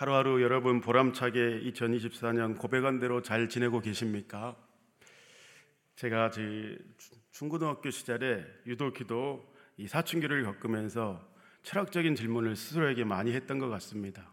[0.00, 4.56] 하루하루 여러분 보람차게 2024년 고백한 대로 잘 지내고 계십니까?
[5.94, 6.78] 제가 제
[7.32, 11.22] 중고등학교 시절에 유독히도 이 사춘기를 겪으면서
[11.64, 14.32] 철학적인 질문을 스스로에게 많이 했던 것 같습니다.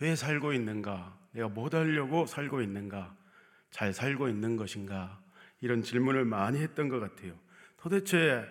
[0.00, 1.16] 왜 살고 있는가?
[1.30, 3.16] 내가 뭐 하려고 살고 있는가?
[3.70, 5.22] 잘 살고 있는 것인가?
[5.60, 7.38] 이런 질문을 많이 했던 것 같아요.
[7.76, 8.44] 도대체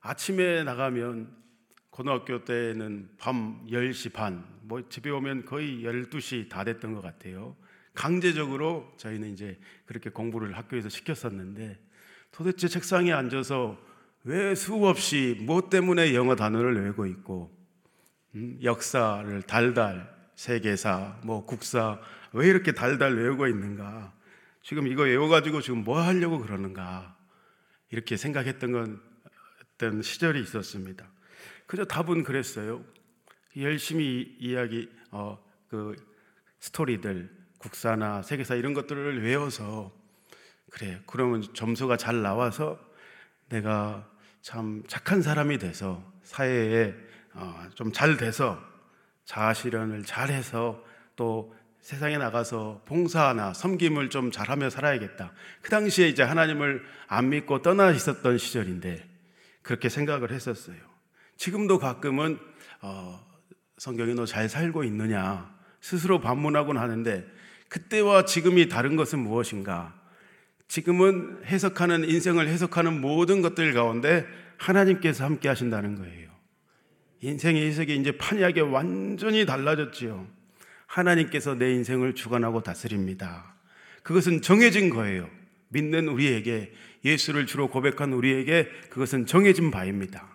[0.00, 1.41] 아침에 나가면
[1.92, 7.54] 고등학교 때는 밤 10시 반, 뭐 집에 오면 거의 12시 다 됐던 것 같아요.
[7.92, 11.78] 강제적으로 저희는 이제 그렇게 공부를 학교에서 시켰었는데
[12.30, 13.78] 도대체 책상에 앉아서
[14.24, 17.54] 왜 수없이 뭐 때문에 영어 단어를 외우고 있고
[18.36, 22.00] 음, 역사를 달달 세계사 뭐 국사
[22.32, 24.14] 왜 이렇게 달달 외우고 있는가
[24.62, 27.14] 지금 이거 외워가지고 지금 뭐 하려고 그러는가
[27.90, 29.02] 이렇게 생각했던 건
[29.74, 31.11] 어떤 시절이 있었습니다.
[31.72, 32.84] 그저 답은 그랬어요.
[33.56, 35.96] 열심히 이야기 어, 그
[36.60, 39.90] 스토리들 국사나 세계사 이런 것들을 외워서
[40.70, 42.78] 그래 그러면 점수가 잘 나와서
[43.48, 44.06] 내가
[44.42, 46.94] 참 착한 사람이 돼서 사회에
[47.32, 48.62] 어, 좀잘 돼서
[49.24, 50.84] 자아실현을 잘해서
[51.16, 55.32] 또 세상에 나가서 봉사나 섬김을 좀 잘하며 살아야겠다.
[55.62, 59.08] 그 당시에 이제 하나님을 안 믿고 떠나 있었던 시절인데
[59.62, 60.91] 그렇게 생각을 했었어요.
[61.36, 62.38] 지금도 가끔은
[62.80, 63.24] 어,
[63.78, 67.26] 성경이 너 잘 살고 있느냐 스스로 반문하곤 하는데
[67.68, 69.98] 그때와 지금이 다른 것은 무엇인가?
[70.68, 76.30] 지금은 해석하는 인생을 해석하는 모든 것들 가운데 하나님께서 함께 하신다는 거예요.
[77.20, 80.26] 인생의 해석이 이제 판이하게 완전히 달라졌지요.
[80.86, 83.54] 하나님께서 내 인생을 주관하고 다스립니다.
[84.02, 85.28] 그것은 정해진 거예요.
[85.68, 86.72] 믿는 우리에게
[87.04, 90.31] 예수를 주로 고백한 우리에게 그것은 정해진 바입니다.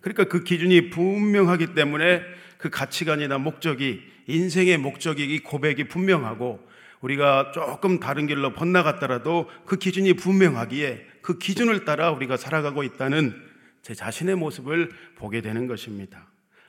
[0.00, 2.22] 그러니까 그 기준이 분명하기 때문에
[2.58, 6.68] 그 가치관이나 목적이 인생의 목적이 이 고백이 분명하고
[7.00, 13.34] 우리가 조금 다른 길로 번나갔더라도 그 기준이 분명하기에 그 기준을 따라 우리가 살아가고 있다는
[13.82, 16.28] 제 자신의 모습을 보게 되는 것입니다.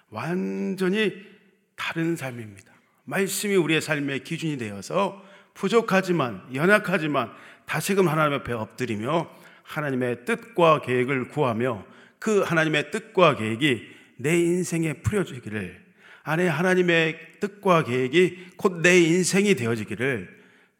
[0.09, 1.13] 완전히
[1.75, 2.71] 다른 삶입니다.
[3.03, 5.21] 말씀이 우리의 삶의 기준이 되어서
[5.53, 7.31] 부족하지만 연약하지만
[7.65, 9.29] 다시금 하나님 앞에 엎드리며
[9.63, 11.85] 하나님의 뜻과 계획을 구하며
[12.21, 13.81] 그 하나님의 뜻과 계획이
[14.17, 15.81] 내 인생에 풀어지기를
[16.23, 20.29] 안에 하나님의 뜻과 계획이 곧 내 인생이 되어지기를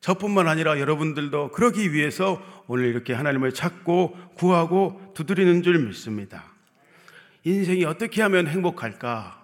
[0.01, 6.46] 저뿐만 아니라 여러분들도 그러기 위해서 오늘 이렇게 하나님을 찾고 구하고 두드리는 줄 믿습니다.
[7.44, 9.41] 인생이 어떻게 하면 행복할까?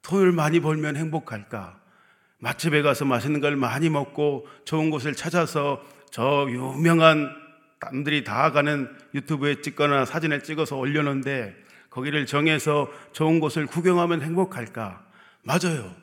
[0.00, 1.78] 돈을 많이 벌면 행복할까?
[2.38, 7.30] 맛집에 가서 맛있는 걸 많이 먹고 좋은 곳을 찾아서 저 유명한
[7.80, 11.54] 남들이 다 가는 유튜브에 찍거나 사진을 찍어서 올려놓는데
[11.90, 15.04] 거기를 정해서 좋은 곳을 구경하면 행복할까?
[15.42, 15.94] 맞아요.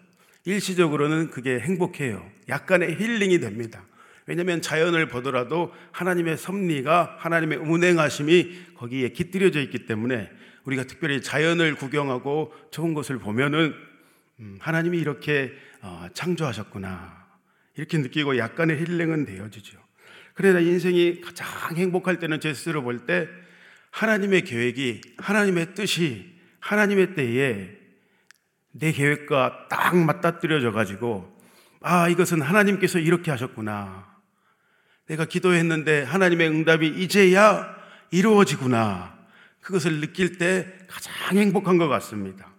[0.45, 2.25] 일시적으로는 그게 행복해요.
[2.49, 3.83] 약간의 힐링이 됩니다.
[4.25, 10.29] 왜냐하면 자연을 보더라도 하나님의 섭리가 하나님의 운행하심이 거기에 깃들여져 있기 때문에
[10.63, 13.73] 우리가 특별히 자연을 구경하고 좋은 것을 보면은
[14.39, 15.51] 음, 하나님이 이렇게
[15.81, 17.23] 어, 창조하셨구나
[17.75, 19.77] 이렇게 느끼고 약간의 힐링은 되어지죠.
[20.33, 23.27] 그러나 인생이 가장 행복할 때는 제 스스로 볼 때
[23.91, 27.69] 하나님의 계획이 하나님의 뜻이 하나님의 때에
[28.71, 31.31] 내 계획과 딱 맞닥뜨려져 가지고
[31.81, 34.11] 아 이것은 하나님께서 이렇게 하셨구나.
[35.07, 37.75] 내가 기도했는데 하나님의 응답이 이제야
[38.09, 39.13] 이루어지구나.
[39.61, 42.51] 그것을 느낄 때 가장 행복한 것 같습니다.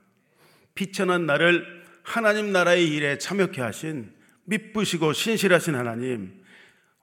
[0.75, 4.12] 비천한 나를 하나님 나라의 일에 참여케 하신
[4.44, 6.44] 믿부시고 신실하신 하나님,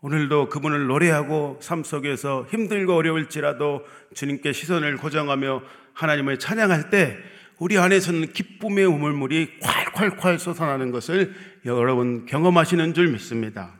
[0.01, 3.85] 오늘도 그분을 노래하고 삶 속에서 힘들고 어려울지라도
[4.16, 5.62] 주님께 시선을 고정하며
[5.94, 7.17] 하나님을 찬양할 때
[7.59, 11.35] 우리 안에서는 기쁨의 우물물이 콸콸콸 쏟아나는 것을
[11.66, 13.73] 여러분 경험하시는 줄 믿습니다.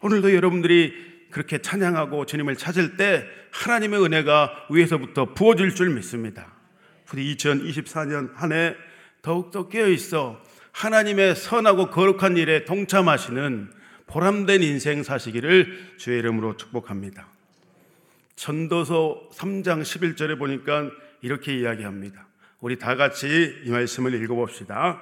[0.00, 6.46] 오늘도 여러분들이 그렇게 찬양하고 주님을 찾을 때 하나님의 은혜가 위에서부터 부어질 줄 믿습니다.
[7.04, 8.74] 부디 2024년 한 해
[9.20, 10.40] 더욱더 깨어 있어
[10.72, 13.77] 하나님의 선하고 거룩한 일에 동참하시는
[14.08, 17.28] 보람된 인생 사시기를 주의 이름으로 축복합니다.
[18.36, 20.90] 전도서 3장 11절에 보니까
[21.22, 22.26] 이렇게 이야기합니다.
[22.60, 25.00] 우리 다 같이 이 말씀을 읽어봅시다.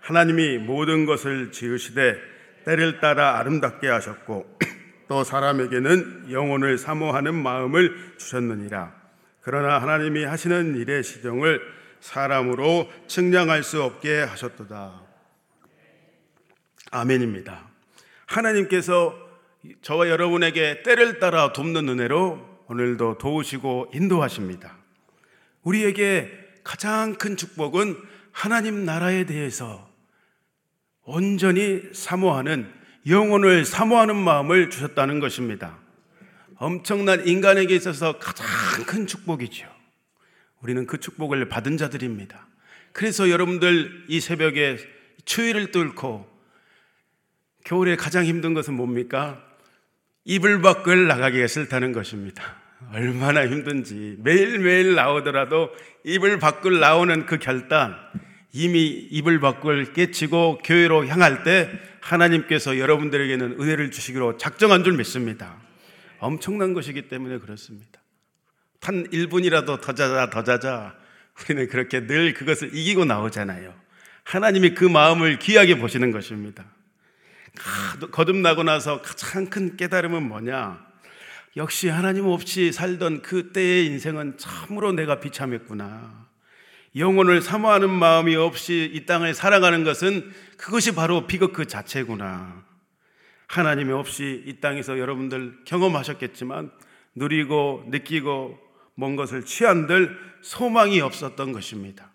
[0.00, 2.16] 하나님이 모든 것을 지으시되
[2.64, 4.58] 때를 따라 아름답게 하셨고
[5.08, 8.94] 또 사람에게는 영혼을 사모하는 마음을 주셨느니라.
[9.42, 11.60] 그러나 하나님이 하시는 일의 시정을
[12.00, 15.02] 사람으로 측량할 수 없게 하셨도다.
[16.90, 17.71] 아멘입니다.
[18.32, 19.14] 하나님께서
[19.82, 24.76] 저와 여러분에게 때를 따라 돕는 은혜로 오늘도 도우시고 인도하십니다.
[25.62, 26.30] 우리에게
[26.64, 27.96] 가장 큰 축복은
[28.32, 29.88] 하나님 나라에 대해서
[31.04, 32.72] 온전히 사모하는
[33.08, 35.78] 영혼을 사모하는 마음을 주셨다는 것입니다.
[36.56, 38.46] 엄청난 인간에게 있어서 가장
[38.86, 39.66] 큰 축복이죠.
[40.60, 42.46] 우리는 그 축복을 받은 자들입니다.
[42.92, 44.78] 그래서 여러분들 이 새벽에
[45.24, 46.31] 추위를 뚫고
[47.64, 49.42] 겨울에 가장 힘든 것은 뭡니까?
[50.24, 52.42] 이불 밖을 나가기가 싫다는 것입니다.
[52.92, 55.70] 얼마나 힘든지 매일매일 나오더라도
[56.04, 57.96] 이불 밖을 나오는 그 결단
[58.52, 61.70] 이미 이불 밖을 깨치고 교회로 향할 때
[62.00, 65.56] 하나님께서 여러분들에게는 은혜를 주시기로 작정한 줄 믿습니다.
[66.18, 68.00] 엄청난 것이기 때문에 그렇습니다.
[68.80, 70.94] 단 1분이라도 더 자자, 더 자자.
[71.40, 73.74] 우리는 그렇게 늘 그것을 이기고 나오잖아요.
[74.24, 76.64] 하나님이 그 마음을 귀하게 보시는 것입니다.
[78.10, 80.92] 거듭나고 나서 가장 큰 깨달음은 뭐냐?
[81.56, 86.22] 역시 하나님 없이 살던 그때의 인생은 참으로 내가 비참했구나.
[86.96, 92.62] 영혼을 사모하는 마음이 없이 이 땅을 살아가는 것은 그것이 바로 비극 그 자체구나.
[93.48, 96.70] 하나님이 없이 이 땅에서 여러분들 경험하셨겠지만
[97.14, 98.58] 누리고 느끼고
[98.94, 102.11] 먼 것을 취한들 소망이 없었던 것입니다.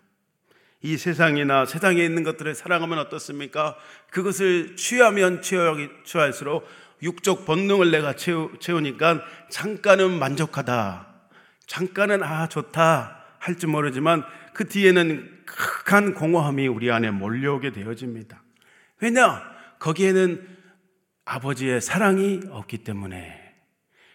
[0.80, 3.76] 이 세상이나 세상에 있는 것들을 사랑하면 어떻습니까?
[4.10, 6.66] 그것을 취하면 취할수록
[7.02, 11.06] 육적 본능을 내가 채우, 채우니까 잠깐은 만족하다.
[11.66, 13.24] 잠깐은 아, 좋다.
[13.38, 18.42] 할지 모르지만 그 뒤에는 극한 공허함이 우리 안에 몰려오게 되어집니다.
[19.00, 19.42] 왜냐?
[19.78, 20.46] 거기에는
[21.24, 23.38] 아버지의 사랑이 없기 때문에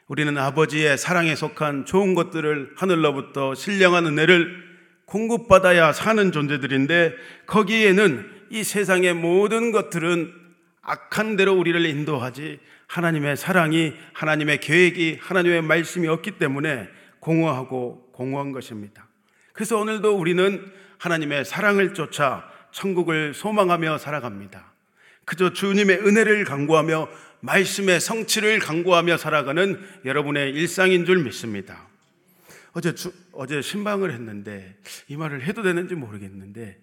[0.08, 4.73] 우리는 아버지의 사랑에 속한 좋은 것들을 하늘로부터 신령한 은혜를
[5.14, 7.14] 공급받아야 사는 존재들인데
[7.46, 10.34] 거기에는 이 세상의 모든 것들은
[10.82, 16.88] 악한 대로 우리를 인도하지 하나님의 사랑이 하나님의 계획이 하나님의 말씀이 없기 때문에
[17.20, 19.08] 공허하고 공허한 것입니다.
[19.54, 20.66] 그래서 오늘도 우리는
[20.98, 24.74] 하나님의 사랑을 쫓아 천국을 소망하며 살아갑니다.
[25.26, 27.08] 그저 주님의 은혜를 강구하며
[27.40, 31.93] 말씀의 성취를 강구하며 살아가는 여러분의 일상인 줄 믿습니다.
[32.74, 34.76] 어제 주, 어제 신방을 했는데
[35.08, 36.80] 이 말을 해도 되는지 모르겠는데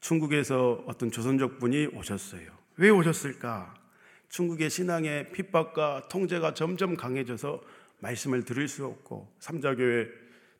[0.00, 2.50] 중국에서 어떤 조선족 분이 오셨어요.
[2.76, 3.74] 왜 오셨을까?
[4.28, 7.60] 중국의 신앙의 핍박과 통제가 점점 강해져서
[7.98, 10.08] 말씀을 들을 수 없고 삼자교회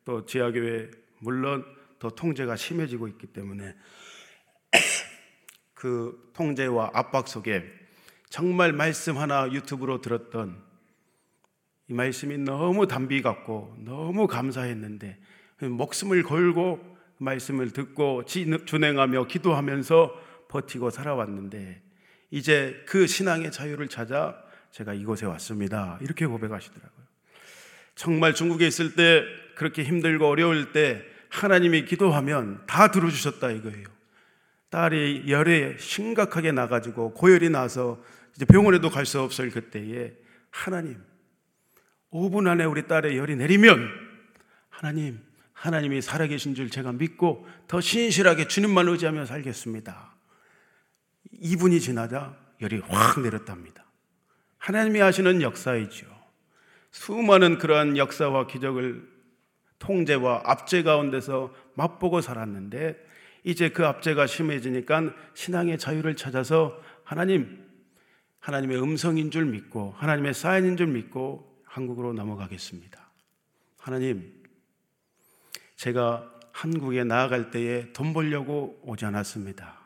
[0.03, 1.63] 또 지하교회 물론
[1.99, 3.75] 더 통제가 심해지고 있기 때문에
[5.73, 7.63] 그 통제와 압박 속에
[8.29, 10.68] 정말 말씀 하나 유튜브로 들었던
[11.89, 15.17] 이 말씀이 너무 담비 같고 너무 감사했는데
[15.61, 16.79] 목숨을 걸고
[17.17, 20.13] 말씀을 듣고 준행하며 기도하면서
[20.49, 21.81] 버티고 살아왔는데
[22.29, 24.35] 이제 그 신앙의 자유를 찾아
[24.71, 25.97] 제가 이곳에 왔습니다.
[26.01, 27.05] 이렇게 고백하시더라고요.
[27.95, 29.23] 정말 중국에 있을 때
[29.55, 33.85] 그렇게 힘들고 어려울 때 하나님이 기도하면 다 들어주셨다 이거예요.
[34.69, 37.99] 딸이 열에 심각하게 나가지고 고열이 나서
[38.35, 40.13] 이제 병원에도 갈 수 없을 그때에
[40.51, 41.08] 하나님
[42.11, 43.89] 5분 안에 우리 딸의 열이 내리면
[44.69, 45.19] 하나님
[45.53, 50.15] 하나님이 살아계신 줄 제가 믿고 더 신실하게 주님만 의지하며 살겠습니다.
[51.41, 53.85] 2분이 지나자 열이 확 내렸답니다.
[54.57, 56.07] 하나님이 하시는 역사이죠.
[56.91, 59.07] 수많은 그러한 역사와 기적을
[59.79, 62.97] 통제와 압제 가운데서 맛보고 살았는데
[63.43, 67.65] 이제 그 압제가 심해지니까 신앙의 자유를 찾아서 하나님
[68.39, 72.99] 하나님의 음성인 줄 믿고 하나님의 사인인 줄 믿고 한국으로 넘어가겠습니다.
[73.77, 74.33] 하나님
[75.75, 79.79] 제가 한국에 나아갈 때에 돈 벌려고 오지 않았습니다.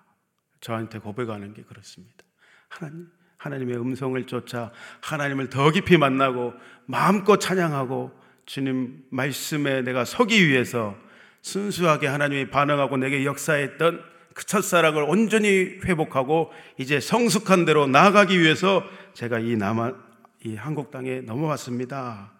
[0.60, 2.24] 저한테 고백하는 게 그렇습니다.
[2.70, 4.72] 하나님, 하나님의 음성을 쫓아
[5.02, 6.54] 하나님을 더 깊이 만나고
[6.86, 8.12] 마음껏 찬양하고
[8.46, 10.98] 주님 말씀에 내가 서기 위해서
[11.42, 19.40] 순수하게 하나님이 반응하고 내게 역사했던 그 첫사랑을 온전히 회복하고 이제 성숙한 대로 나아가기 위해서 제가
[19.40, 20.13] 이 남한
[20.46, 22.34] 이 한국 땅에 넘어왔습니다.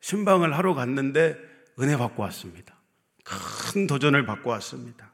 [0.00, 1.36] 신방을 하러 갔는데
[1.80, 2.74] 은혜 받고 왔습니다.
[3.24, 5.12] 큰 도전을 받고 왔습니다.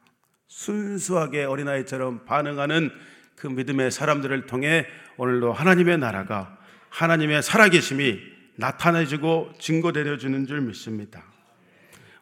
[0.48, 2.90] 순수하게 어린아이처럼 반응하는
[3.36, 6.58] 그 믿음의 사람들을 통해 오늘도 하나님의 나라가
[6.90, 8.20] 하나님의 살아계심이
[8.56, 11.24] 나타내지고 증거되려 주는 줄 믿습니다.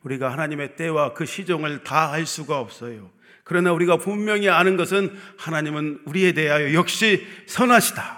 [0.02, 3.10] 우리가 하나님의 때와 그 시종을 다 알 수가 없어요.
[3.44, 8.17] 그러나 우리가 분명히 아는 것은 하나님은 우리에 대하여 역시 선하시다.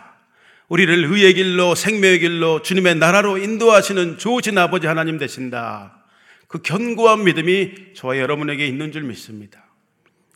[0.70, 6.04] 우리를 의의 길로 생명의 길로 주님의 나라로 인도하시는 좋으신 아버지 하나님 되신다.
[6.46, 9.64] 그 견고한 믿음이 저와 여러분에게 있는 줄 믿습니다.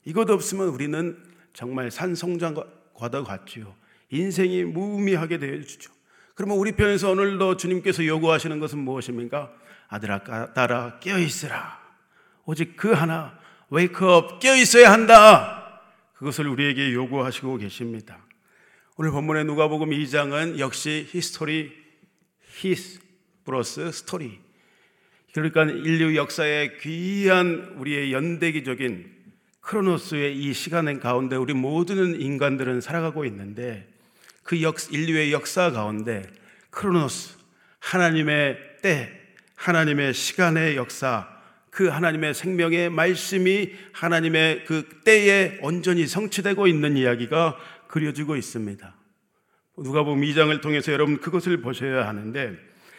[0.05, 1.17] 이것 없으면 우리는
[1.53, 3.77] 정말 산송장과도 같지요.
[4.11, 5.93] 인생이 무의미하게 되어지죠.
[6.35, 9.53] 그러면 우리 편에서 오늘도 주님께서 요구하시는 것은 무엇입니까?
[9.87, 11.79] 아들아, 딸아, 깨어있으라.
[12.45, 13.39] 오직 그 하나,
[13.71, 15.81] wake up, 깨어있어야 한다.
[16.15, 18.19] 그것을 우리에게 요구하시고 계십니다.
[18.97, 21.73] 오늘 본문의 누가복음 2장은 역시 history
[22.53, 23.01] his
[23.45, 24.39] plus story.
[25.33, 29.11] 그러니까 인류 역사의 귀한 우리의 연대기적인
[29.63, 33.85] 크로노스의 이 시간 가운데 우리 모든 인간들은 살아가고 있는데
[34.45, 36.23] 그 역, 인류의 역사 가운데
[36.71, 37.37] 크로노스
[37.81, 39.11] 하나님의 때
[39.57, 41.35] 하나님의 시간의 역사
[41.75, 47.59] 그 하나님의 생명의 말씀이 하나님의 그 때에 온전히 성취되고 있는 이야기가
[47.95, 48.93] 그려지고 있습니다.
[49.79, 52.57] 누가복음 2장을 통해서 여러분 그것을 보셔야 하는데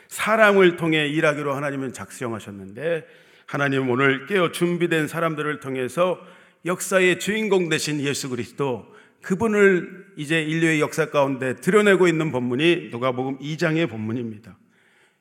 [0.07, 3.05] 사람을 통해 일하기로 하나님은 작정하셨는데
[3.45, 6.17] 하나님 오늘 깨어 준비된 사람들을 통해서
[6.65, 8.85] 역사의 주인공 되신 예수 그리스도
[9.21, 14.57] 그분을 이제 인류의 역사 가운데 드러내고 있는 본문이 누가복음 2장의 본문입니다.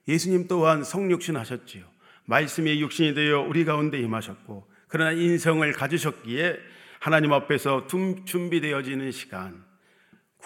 [0.07, 1.83] 예수님 또한 성육신 하셨지요.
[2.27, 6.74] 말씀이 육신이 되어 우리 가운데 임하셨고 그러나 인성을 가지셨기에
[7.05, 9.63] 하나님 앞에서 준비되어지는 시간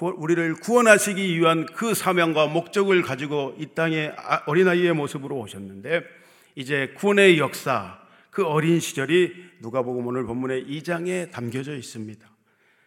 [0.01, 6.03] 우리를 구원하시기 위한 그 사명과 목적을 가지고 이 땅에 아, 어린아이의 모습으로 오셨는데
[6.57, 8.01] 이제 구원의 역사
[8.31, 12.29] 그 어린 시절이 누가복음 오늘 본문의 2장에 담겨져 있습니다.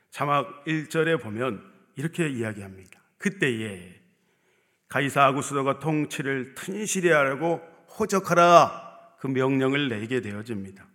[0.09, 1.63] 자막 1절에 보면
[1.95, 2.99] 이렇게 이야기합니다.
[3.19, 4.01] 그때에
[4.89, 7.61] 가이사 아구스도가 통치를 튼실히 하라고
[7.97, 10.85] 호적하라 그 명령을 내게 되어집니다.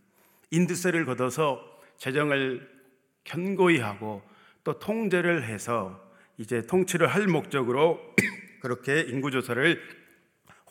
[0.51, 2.69] 인드세를 걷어서 재정을
[3.25, 4.23] 견고히 하고
[4.65, 6.03] 또 통제를 해서
[6.39, 8.01] 이제 통치를 할 목적으로
[8.61, 9.81] 그렇게 인구조사를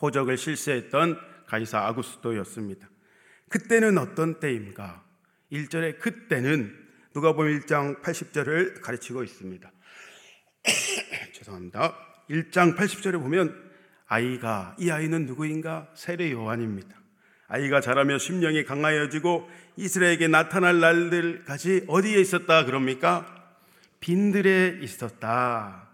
[0.00, 2.88] 호적을 실시했던 가이사 아구스도였습니다.
[3.48, 5.04] 그때는 어떤 때입니까?
[5.52, 6.76] 1절에 그때는
[7.12, 9.72] 누가 보면 1장 80절을 가르치고 있습니다.
[11.32, 11.96] 죄송합니다.
[12.28, 13.70] 1장 80절에 보면
[14.06, 15.90] 아이가 이 아이는 누구인가?
[15.94, 17.05] 세례 요한입니다.
[17.48, 23.26] 아이가 자라며 심령이 강하여지고 이스라엘에게 나타날 날들까지 어디에 있었다 그럽니까?
[24.00, 25.88] 빈들에 있었다.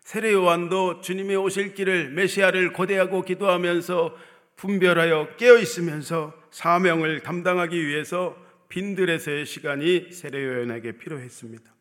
[0.00, 4.16] 세례 요한도 주님의 오실 길을 메시아를 고대하고 기도하면서
[4.56, 8.36] 분별하여 깨어 있으면서 사명을 담당하기 위해서
[8.68, 11.72] 빈들에서의 시간이 세례 요한에게 필요했습니다.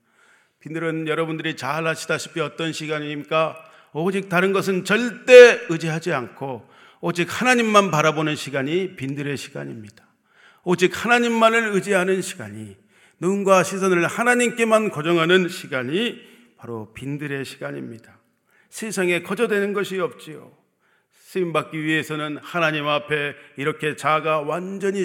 [0.59, 3.63] 빈들은 여러분들이 잘 아시다시피 어떤 시간입니까?
[3.93, 6.67] 오직 다른 것은 절대 의지하지 않고
[7.01, 10.05] 오직 하나님만 바라보는 시간이 빈들의 시간입니다.
[10.63, 12.75] 오직 하나님만을 의지하는 시간이
[13.19, 16.19] 눈과 시선을 하나님께만 고정하는 시간이
[16.57, 18.19] 바로 빈들의 시간입니다.
[18.69, 20.51] 세상에 거저되는 것이 없지요.
[21.11, 25.03] 쓰임 받기 위해서는 하나님 앞에 이렇게 자가 완전히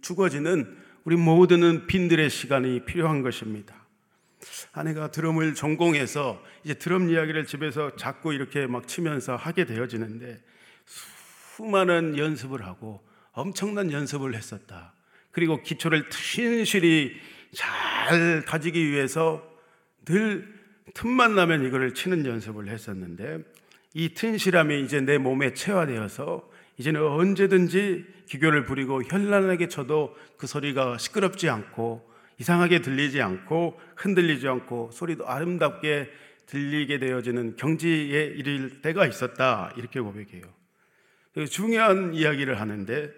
[0.00, 3.74] 죽어지는 우리 모두는 빈들의 시간이 필요한 것입니다.
[4.72, 10.38] 아내가 드럼을 전공해서 이제 드럼 이야기를 집에서 자꾸 이렇게 막 치면서 하게 되어지는데
[11.58, 13.00] 수많은 연습을 하고
[13.32, 14.92] 엄청난 연습을 했었다.
[15.32, 17.16] 그리고 기초를 튼실히
[17.52, 19.42] 잘 다지기 위해서
[20.04, 20.46] 늘
[20.94, 23.40] 틈만 나면 이거를 치는 연습을 했었는데
[23.94, 26.48] 이 튼실함이 이제 내 몸에 체화되어서
[26.78, 34.90] 이제는 언제든지 기교를 부리고 현란하게 쳐도 그 소리가 시끄럽지 않고 이상하게 들리지 않고 흔들리지 않고
[34.92, 36.08] 소리도 아름답게
[36.46, 40.57] 들리게 되어지는 경지에 이를 때가 있었다 이렇게 고백해요.
[41.50, 43.12] 중요한 이야기를 하는데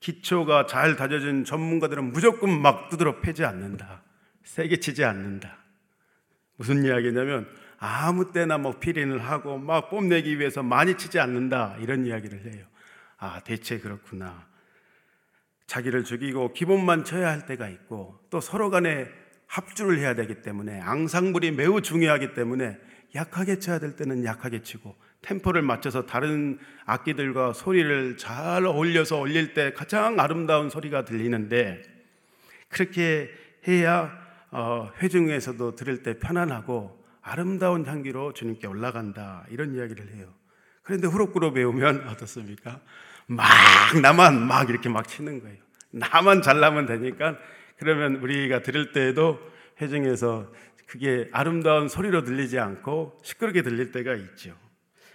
[0.00, 4.02] 기초가 잘 다져진 전문가들은 무조건 막 두드러 패지 않는다.
[4.44, 5.58] 세게 치지 않는다.
[6.56, 11.76] 무슨 이야기냐면 아무 때나 뭐 피린을 하고 막 뽐내기 위해서 많이 치지 않는다.
[11.80, 12.66] 이런 이야기를 해요.
[13.18, 14.46] 아, 대체 그렇구나.
[15.66, 19.08] 자기를 죽이고 기본만 쳐야 할 때가 있고 또 서로 간에
[19.46, 22.78] 합주를 해야 되기 때문에 앙상블이 매우 중요하기 때문에
[23.14, 29.72] 약하게 쳐야 될 때는 약하게 치고 템포를 맞춰서 다른 악기들과 소리를 잘 어울려서 올릴 때
[29.72, 31.82] 가장 아름다운 소리가 들리는데
[32.68, 33.30] 그렇게
[33.66, 40.26] 해야 어, 회중에서도 들을 때 편안하고 아름다운 향기로 주님께 올라간다 이런 이야기를 해요.
[40.82, 42.80] 그런데 후루꾸로 배우면 어떻습니까?
[43.26, 43.46] 막
[44.02, 45.58] 나만 막 이렇게 막 치는 거예요.
[45.90, 47.38] 나만 잘나면 되니까
[47.78, 49.40] 그러면 우리가 들을 때에도
[49.80, 50.52] 회중에서
[50.86, 54.54] 그게 아름다운 소리로 들리지 않고 시끄럽게 들릴 때가 있죠.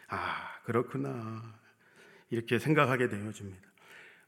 [0.08, 1.44] 아, 그렇구나.
[2.30, 3.68] 이렇게 생각하게 되어집니다.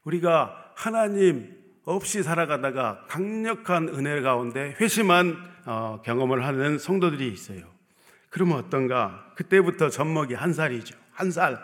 [0.04, 7.62] 우리가 하나님 없이 살아가다가 강력한 은혜 가운데 회심한 어, 경험을 하는 성도들이 있어요.
[8.30, 9.32] 그러면 어떤가?
[9.34, 10.96] 그때부터 젖먹이 한 살이죠.
[11.12, 11.58] 한 살.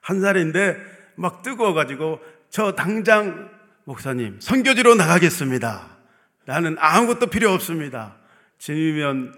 [0.00, 0.76] 한 살인데
[1.16, 3.50] 막 뜨거워가지고 저 당장
[3.84, 5.88] 목사님 선교지로 나가겠습니다.
[6.44, 8.16] 나는 아무것도 필요 없습니다.
[8.58, 9.34] 주님이면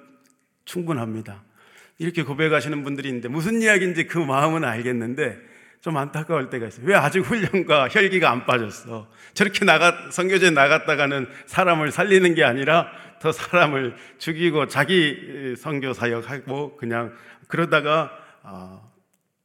[0.64, 1.43] 충분합니다.
[1.98, 5.38] 이렇게 고백하시는 분들이 있는데 무슨 이야기인지 그 마음은 알겠는데
[5.80, 6.86] 좀 안타까울 때가 있어요.
[6.86, 9.10] 왜 아직 훈련과 혈기가 안 빠졌어?
[9.34, 17.14] 저렇게 나가 선교제 나갔다가는 사람을 살리는 게 아니라 더 사람을 죽이고 자기 선교 사역하고 그냥
[17.48, 18.10] 그러다가
[18.42, 18.92] 어,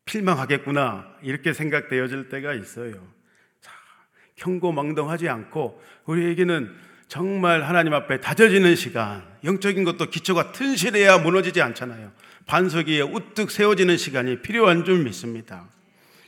[0.05, 2.93] 필망하겠구나 이렇게 생각되어질 때가 있어요.
[3.61, 3.71] 자,
[4.35, 6.73] 경고망동하지 않고 우리에게는
[7.07, 12.11] 정말 하나님 앞에 다져지는 시간, 영적인 것도 기초가 튼실해야 무너지지 않잖아요.
[12.49, 15.69] 반석 위에 우뚝 세워지는 시간이 필요한 줄 믿습니다.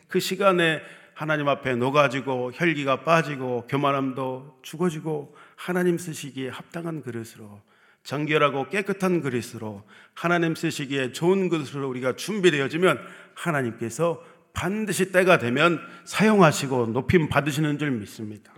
[0.07, 0.83] 그 시간에
[1.15, 7.59] 하나님 앞에 녹아지고 혈기가 빠지고 교만함도 죽어지고 하나님 쓰시기에 합당한 그릇으로
[8.03, 12.99] 정결하고 깨끗한 그릇으로 하나님 쓰시기에 좋은 그릇으로 우리가 준비되어지면
[13.33, 14.23] 하나님께서
[14.53, 18.53] 반드시 때가 되면 사용하시고 높임 받으시는 줄 믿습니다.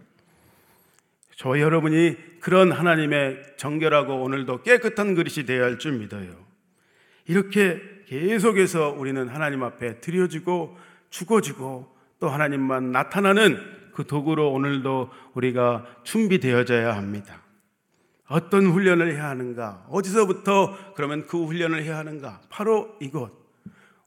[1.38, 6.44] 저 여러분이 그런 하나님의 정결하고 오늘도 깨끗한 그릇이 되어야 할 줄 믿어요.
[7.26, 10.78] 이렇게 계속해서 우리는 하나님 앞에 드려지고
[11.10, 13.58] 죽어지고 또 하나님만 나타나는
[13.94, 17.42] 그 도구로 오늘도 우리가 준비되어져야 합니다.
[18.28, 19.86] 어떤 훈련을 해야 하는가?
[19.90, 22.42] 어디서부터 그러면 그 훈련을 해야 하는가?
[22.50, 23.32] 바로 이곳.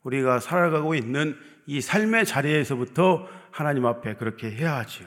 [0.02, 5.06] 우리가 살아가고 있는 이 삶의 자리에서부터 하나님 앞에 그렇게 해야 하지요.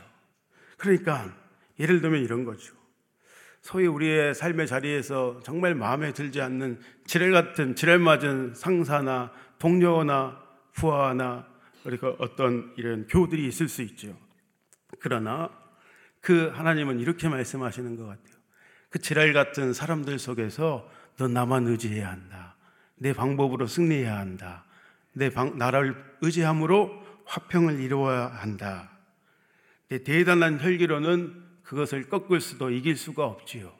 [0.77, 1.33] 그러니까
[1.79, 2.78] 예를 들면 이런 거죠.
[3.61, 10.41] 소위 우리의 삶의 자리에서 정말 마음에 들지 않는 지랄 같은 지랄 맞은 상사나 동료나
[10.73, 11.45] 부하나
[11.83, 14.17] 그리고 어떤 이런 교들이 있을 수 있죠.
[14.99, 15.49] 그러나
[16.21, 18.35] 그 하나님은 이렇게 말씀하시는 것 같아요.
[18.89, 22.55] 그 지랄 같은 사람들 속에서 너 나만 의지해야 한다.
[22.95, 24.65] 내 방법으로 승리해야 한다.
[25.13, 26.91] 내 방, 나를 의지함으로
[27.25, 28.89] 화평을 이루어야 한다.
[29.89, 33.71] 내 대단한 혈기로는 그것을 꺾을 수도 이길 수가 없지요.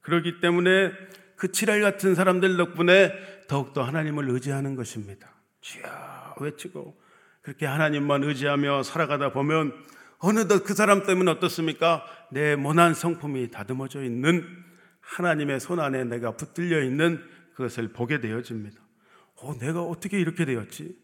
[0.00, 0.90] 그렇기 때문에
[1.36, 3.12] 그 칠할 같은 사람들 덕분에
[3.46, 5.32] 더욱더 하나님을 의지하는 것입니다.
[5.60, 7.00] 주여 외치고
[7.42, 9.72] 그렇게 하나님만 의지하며 살아가다 보면
[10.18, 12.04] 어느덧 그 사람 때문에 어떻습니까?
[12.32, 14.44] 내 모난 성품이 다듬어져 있는
[15.00, 17.22] 하나님의 손 안에 내가 붙들려 있는
[17.54, 18.80] 그것을 보게 되어집니다.
[19.36, 20.96] 어, 내가 어떻게 이렇게 되었지?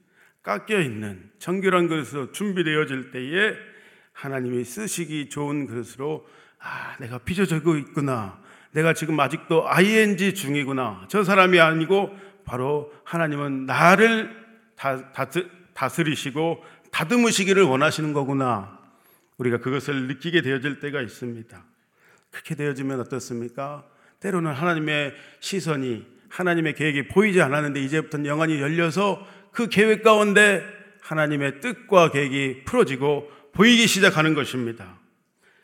[0.43, 3.72] 깎여 있는 정결한 그릇으로 준비되어질 때에
[4.13, 6.27] 하나님이 쓰시기 좋은 그릇으로
[6.59, 8.41] 아, 내가 빚어지고 있구나.
[8.73, 11.07] 내가 지금 아직도 ing 중이구나.
[11.09, 14.35] 저 사람이 아니고 바로 하나님은 나를
[14.77, 15.29] 다, 다,
[15.75, 18.79] 다스리시고 다듬으시기를 원하시는 거구나.
[19.39, 21.65] 우리가 그것을 느끼게 되어질 때가 있습니다.
[22.31, 23.85] 그렇게 되어지면 어떻습니까?
[24.21, 30.65] 때로는 하나님의 시선이 하나님의 계획이 보이지 않았는데 이제부터는 영안이 열려서 그 계획 가운데
[31.03, 34.99] 하나님의 뜻과 계획이 풀어지고 보이기 시작하는 것입니다.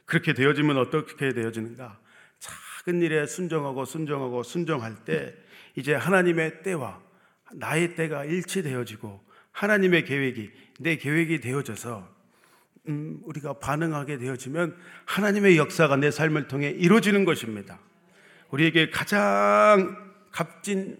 [0.05, 1.99] 그렇게 되어지면 어떻게 되어지는가?
[2.39, 5.35] 작은 일에 순정하고 순정하고 순정할 때
[5.75, 7.01] 이제 하나님의 때와
[7.53, 9.23] 나의 때가 일치되어지고
[9.53, 12.17] 하나님의 계획이 내 계획이 되어져서
[12.89, 17.79] 음, 우리가 반응하게 되어지면 하나님의 역사가 내 삶을 통해 이루어지는 것입니다.
[18.51, 19.97] 우리에게 가장
[20.31, 20.97] 값진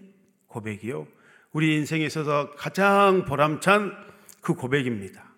[0.47, 1.07] 고백이요.
[1.51, 3.91] 우리 인생에 있어서 가장 보람찬
[4.41, 5.28] 그 고백입니다.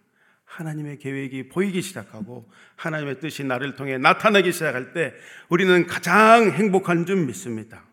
[0.52, 5.14] 하나님의 계획이 보이기 시작하고 하나님의 뜻이 나를 통해 나타나기 시작할 때
[5.48, 7.84] 우리는 가장 행복한 줄 믿습니다.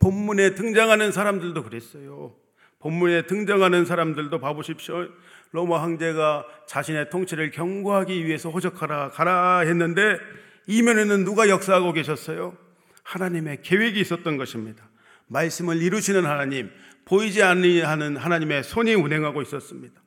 [0.00, 2.34] 본문에 등장하는 사람들도 그랬어요.
[2.80, 5.08] 본문에 등장하는 사람들도 봐보십시오.
[5.52, 10.18] 로마 황제가 자신의 통치를 경고하기 위해서 호적하라 가라 했는데
[10.66, 12.56] 이면에는 누가 역사하고 계셨어요?
[13.04, 14.88] 하나님의 계획이 있었던 것입니다.
[15.28, 16.70] 말씀을 이루시는 하나님,
[17.04, 20.00] 보이지 않는 하나님의 손이 운행하고 있었습니다.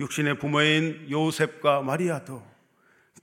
[0.00, 2.44] 육신의 부모인 요셉과 마리아도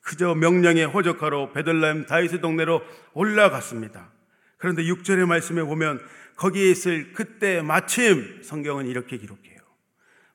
[0.02, 2.82] 그저 명령에 호적하러 베들레헴 다윗의 동네로
[3.13, 4.10] 올라갔습니다.
[4.58, 6.00] 그런데 6절의 말씀에 보면
[6.36, 9.58] 거기에 있을 그때 마침 성경은 이렇게 기록해요.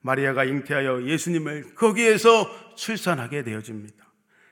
[0.01, 4.05] 마리아가 잉태하여 예수님을 거기에서 출산하게 되어집니다.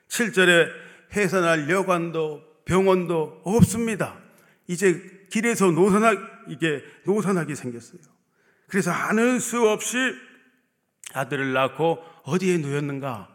[0.07, 0.69] 7절에
[1.15, 4.17] 해산할 여관도 병원도 없습니다.
[4.67, 6.15] 이제 길에서 노산하,
[6.47, 8.01] 이게 노산하게 생겼어요.
[8.67, 9.97] 그래서 하는 수 없이
[11.13, 13.27] 아들을 낳고 어디에 누였는가?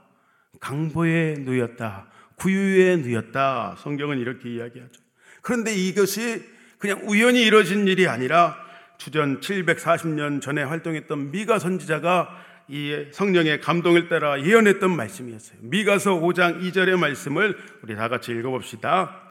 [0.60, 2.06] 강보에 누였다.
[2.36, 3.76] 구유에 누였다.
[3.78, 5.00] 성경은 이렇게 이야기하죠.
[5.42, 6.44] 그런데 이것이
[6.78, 8.56] 그냥 우연히 이루어진 일이 아니라
[8.98, 15.58] 주전 740년 전에 활동했던 미가 선지자가 이 성령의 감동을 따라 예언했던 말씀이었어요.
[15.62, 19.22] 미가서 5장 2절의 말씀을 우리 다 같이 읽어봅시다.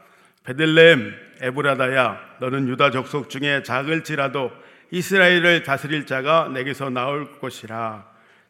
[0.44, 4.50] 베들레헴 에브라다야 너는 유다 족속 중에 작을지라도
[4.90, 8.06] 이스라엘을 다스릴 자가 내게서 나올 것이라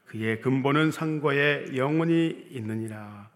[0.06, 3.28] 그의 근본은 상고에 영원히 있느니라.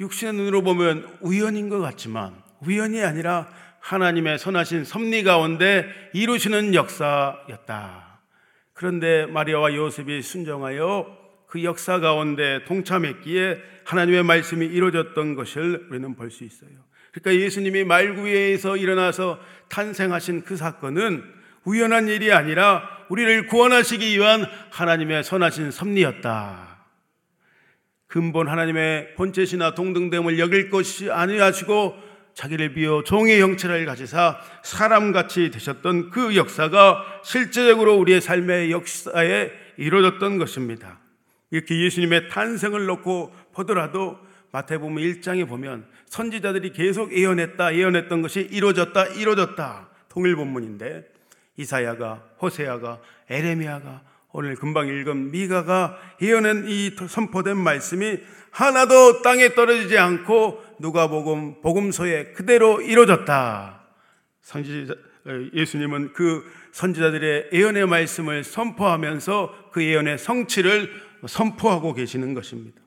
[0.00, 3.48] 육신의 눈으로 보면 우연인 것 같지만 우연이 아니라
[3.80, 8.20] 하나님의 선하신 섭리 가운데 이루시는 역사였다.
[8.72, 16.44] 그런데 마리아와 요셉이 순정하여 그 역사 가운데 동참했기에 하나님의 말씀이 이루어졌던 것을 우리는 볼 수
[16.44, 16.70] 있어요.
[17.12, 21.24] 그러니까 예수님이 말구에서 일어나서 탄생하신 그 사건은
[21.64, 26.76] 우연한 일이 아니라 우리를 구원하시기 위한 하나님의 선하신 섭리였다.
[28.06, 36.36] 근본 하나님의 본체시나 동등됨을 여길 것이 아니하시고 자기를 비워 종의 형체를 가지사 사람같이 되셨던 그
[36.36, 41.00] 역사가 실제적으로 우리의 삶의 역사에 이루어졌던 것입니다.
[41.50, 44.18] 이렇게 예수님의 탄생을 놓고 보더라도
[44.52, 51.15] 마태복음 1장에 보면 선지자들이 계속 예언했다 예언했던 것이 이루어졌다 이루어졌다 통일 본문인데
[51.56, 58.18] 이사야가 호세아가 에레미야가 오늘 금방 읽은 미가가 예언한 이 선포된 말씀이
[58.50, 63.80] 하나도 땅에 떨어지지 않고 누가복음 복음서에 그대로 이루어졌다.
[64.42, 64.94] 선지자
[65.54, 70.90] 예수님은 그 선지자들의 예언의 말씀을 선포하면서 그 예언의 성취를
[71.26, 72.80] 선포하고 계시는 것입니다.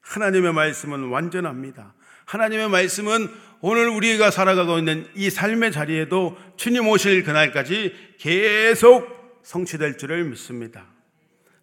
[0.00, 1.94] 하나님의 말씀은 완전합니다.
[2.26, 3.28] 하나님의 말씀은
[3.66, 10.84] 오늘 우리가 살아가고 있는 이 삶의 자리에도 주님 오실 그날까지 계속 성취될 줄을 믿습니다.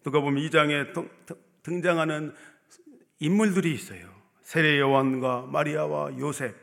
[0.02, 0.92] 누가 보면 2장에
[1.62, 2.34] 등장하는
[3.20, 4.08] 인물들이 있어요.
[4.42, 6.56] 세례 요한과 마리아와 요셉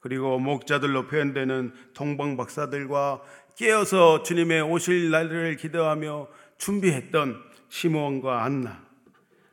[0.00, 3.22] 그리고 목자들로 표현되는 동방 박사들과
[3.56, 6.26] 깨어서 주님의 오실 날을 기대하며
[6.58, 8.82] 준비했던 시므온과 안나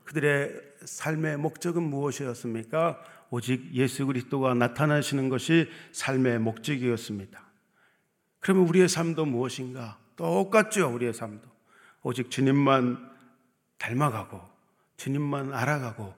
[0.04, 0.52] 그들의
[0.84, 3.00] 삶의 목적은 무엇이었습니까?
[3.29, 7.41] 오직 예수 그리스도가 나타나시는 것이 삶의 목적이었습니다.
[8.39, 9.97] 그러면 우리의 삶도 무엇인가?
[10.15, 11.47] 똑같죠, 우리의 삶도.
[12.03, 13.09] 오직 주님만
[13.77, 14.41] 닮아가고,
[14.97, 16.13] 주님만 알아가고,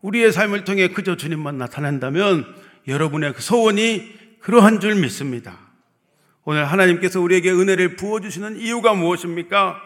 [0.00, 2.44] 우리의 삶을 통해 그저 주님만 나타난다면
[2.88, 5.58] 여러분의 그 소원이 그러한 줄 믿습니다.
[6.44, 9.80] 오늘 하나님께서 우리에게 은혜를 부어주시는 이유가 무엇입니까?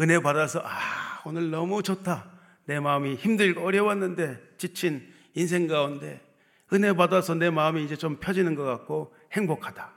[0.00, 2.30] 은혜 받아서, 아, 오늘 너무 좋다.
[2.64, 6.20] 내 마음이 힘들고 어려웠는데, 지친 인생 가운데,
[6.72, 9.92] 은혜 받아서 내 마음이 이제 좀 펴지는 것 같고 행복하다.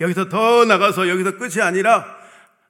[0.00, 2.04] 여기서 더 나가서 여기서 끝이 아니라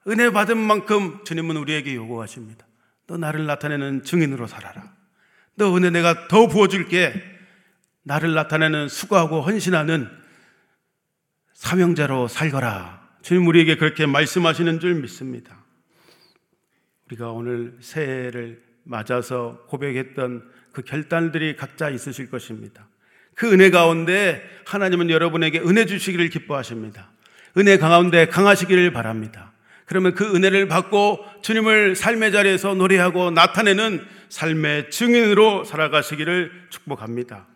[0.07, 2.65] 은혜 받은 만큼 주님은 우리에게 요구하십니다.
[3.07, 4.93] 너 나를 나타내는 증인으로 살아라.
[5.55, 7.13] 너 은혜 내가 더 부어줄게.
[8.03, 10.09] 나를 나타내는 수고하고 헌신하는
[11.53, 13.01] 사명자로 살거라.
[13.21, 15.63] 주님 우리에게 그렇게 말씀하시는 줄 믿습니다.
[17.07, 22.87] 우리가 오늘 새해를 맞아서 고백했던 그 결단들이 각자 있으실 것입니다.
[23.35, 27.11] 그 은혜 가운데 하나님은 여러분에게 은혜 주시기를 기뻐하십니다.
[27.57, 29.53] 은혜 가운데 강하시기를 바랍니다.
[29.85, 37.47] 그러면 그 은혜를 받고 주님을 삶의 자리에서 노래하고 나타내는 삶의 증인으로 살아가시기를 축복합니다.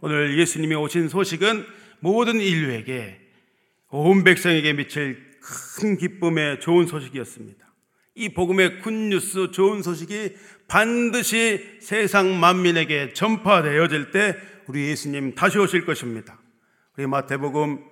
[0.00, 1.64] 오늘 예수님이 오신 소식은
[2.00, 3.20] 모든 인류에게
[3.90, 5.28] 온 백성에게 미칠
[5.78, 7.66] 큰 기쁨의 좋은 소식이었습니다.
[8.16, 10.34] 이 복음의 굿뉴스 좋은 소식이
[10.68, 16.38] 반드시 세상 만민에게 전파되어질 때 우리 예수님 다시 오실 것입니다.
[16.96, 17.82] 우리 마태복음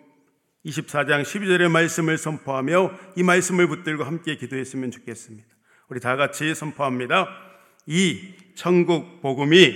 [0.66, 5.48] 24장 12절의 말씀을 선포하며 이 말씀을 붙들고 함께 기도했으면 좋겠습니다.
[5.88, 7.28] 우리 다 같이 선포합니다.
[7.86, 9.74] 이 천국 복음이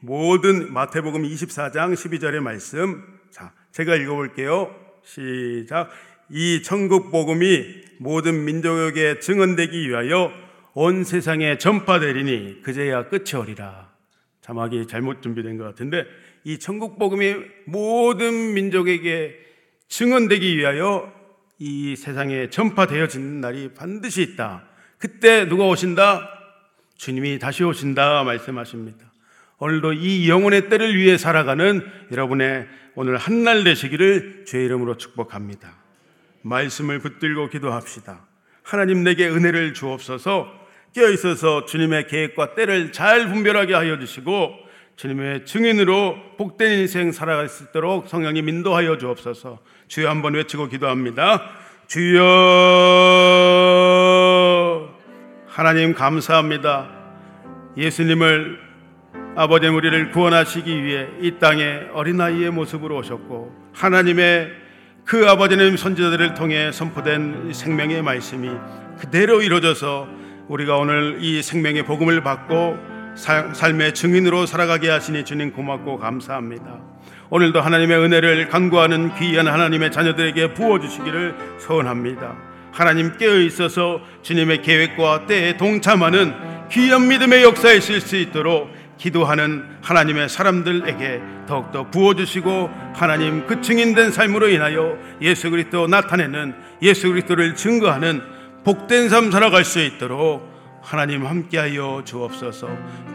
[0.00, 3.02] 모든 마태복음 24장 12절의 말씀.
[3.30, 4.74] 자, 제가 읽어볼게요.
[5.04, 5.90] 시작.
[6.28, 10.32] 이 천국 복음이 모든 민족에게 증언되기 위하여
[10.74, 13.90] 온 세상에 전파되리니 그제야 끝이 오리라.
[14.40, 16.04] 자막이 잘못 준비된 것 같은데
[16.44, 19.36] 이 천국 복음이 모든 민족에게
[19.88, 21.12] 증언되기 위하여
[21.58, 24.64] 이 세상에 전파되어지는 날이 반드시 있다.
[24.98, 26.28] 그때 누가 오신다?
[26.96, 29.12] 주님이 다시 오신다 말씀하십니다.
[29.58, 35.72] 오늘도 이 영혼의 때를 위해 살아가는 여러분의 오늘 한 날 되시기를 주의 이름으로 축복합니다.
[36.42, 38.26] 말씀을 붙들고 기도합시다.
[38.62, 40.61] 하나님 내게 은혜를 주옵소서
[40.94, 44.52] 깨어 있어서 주님의 계획과 때를 잘 분별하게 하여 주시고
[44.96, 49.58] 주님의 증인으로 복된 인생 살아갈 수 있도록 성령님 인도하여 주옵소서.
[49.88, 51.50] 주여 한번 외치고 기도합니다.
[51.86, 52.22] 주여
[55.46, 56.90] 하나님 감사합니다.
[57.76, 58.58] 예수님을
[59.34, 64.50] 아버지 우리를 구원하시기 위해 이 땅에 어린아이의 모습으로 오셨고 하나님의
[65.04, 68.50] 그 아버지님 선지자들을 통해 선포된 생명의 말씀이
[68.98, 72.76] 그대로 이루어져서 우리가 오늘 이 생명의 복음을 받고
[73.14, 76.80] 삶의 증인으로 살아가게 하시니 주님 고맙고 감사합니다.
[77.30, 82.36] 오늘도 하나님의 은혜를 간구하는 귀한 하나님의 자녀들에게 부어주시기를 소원합니다.
[82.72, 86.34] 하나님 깨어 있어서 주님의 계획과 때에 동참하는
[86.70, 94.48] 귀한 믿음의 역사에 있을 수 있도록 기도하는 하나님의 사람들에게 더욱더 부어주시고 하나님 그 증인된 삶으로
[94.48, 98.22] 인하여 예수 그리스도 나타내는 예수 그리스도를 증거하는
[98.64, 100.50] 복된 삶 살아갈 수 있도록
[100.82, 102.68] 하나님 함께하여 주옵소서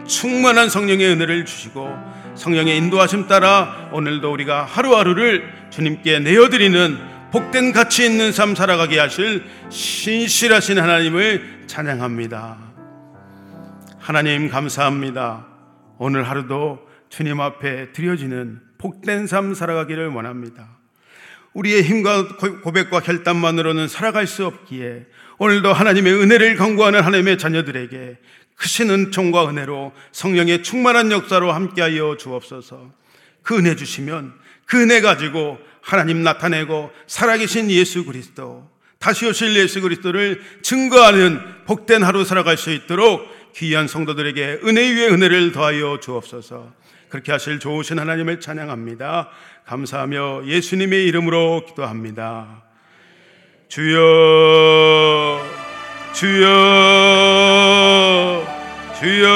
[0.06, 1.88] 충만한 성령의 은혜를 주시고
[2.34, 6.98] 성령의 인도하심 따라 오늘도 우리가 하루하루를 주님께 내어드리는
[7.30, 12.56] 복된 가치 있는 삶 살아가게 하실 신실하신 하나님을 찬양합니다.
[13.98, 15.46] 하나님 감사합니다.
[15.98, 16.78] 오늘 하루도
[17.10, 20.78] 주님 앞에 드려지는 복된 삶 살아가기를 원합니다.
[21.52, 25.06] 우리의 힘과 고백과 결단만으로는 살아갈 수 없기에
[25.38, 28.18] 오늘도 하나님의 은혜를 강구하는 하나님의 자녀들에게
[28.56, 32.92] 크신 은총과 은혜로 성령의 충만한 역사로 함께하여 주옵소서.
[33.42, 34.34] 그 은혜 주시면
[34.66, 42.24] 그 은혜 가지고 하나님 나타내고 살아계신 예수 그리스도 다시 오실 예수 그리스도를 증거하는 복된 하루
[42.24, 46.72] 살아갈 수 있도록 귀한 성도들에게 은혜 위에 은혜를 더하여 주옵소서.
[47.08, 49.30] 그렇게 하실 좋으신 하나님을 찬양합니다.
[49.66, 52.67] 감사하며 예수님의 이름으로 기도합니다.
[53.68, 55.44] 주여,
[56.14, 56.46] 주여,
[58.98, 59.28] 주여.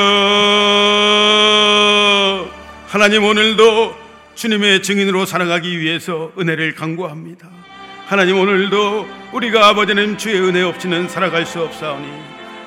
[2.87, 3.95] 하나님 오늘도
[4.35, 7.47] 주님의 증인으로 살아가기 위해서 은혜를 강구합니다.
[8.07, 12.09] 하나님 오늘도 우리가 아버지 님 주의 은혜 없이는 살아갈 수 없사오니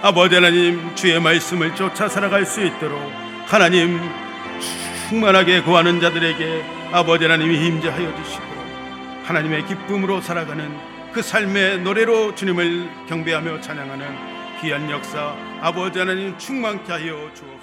[0.03, 2.99] 아버지 하나님 주의 말씀을 쫓아 살아갈 수 있도록
[3.47, 3.99] 하나님
[5.09, 8.43] 충만하게 구하는 자들에게 아버지 하나님이 임재하여 주시고
[9.23, 10.84] 하나님의 기쁨으로 살아가는
[11.15, 17.54] 그 삶의 노래로 주님을 경배하며 찬양하는 귀한 역사 아버지 하나님 충만케 하여 주옵소서.